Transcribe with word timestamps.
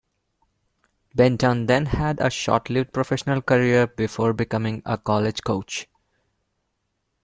Benton 1.13 1.67
then 1.67 1.85
had 1.85 2.19
a 2.19 2.31
short-lived 2.31 2.91
professional 2.91 3.39
career 3.39 3.85
before 3.85 4.33
becoming 4.33 4.81
a 4.83 4.97
college 4.97 5.43
coach. 5.43 5.87